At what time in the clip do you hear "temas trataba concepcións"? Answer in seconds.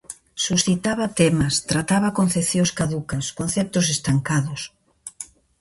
1.19-2.71